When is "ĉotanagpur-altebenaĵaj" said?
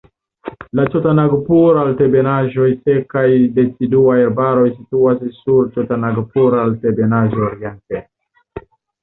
0.93-2.69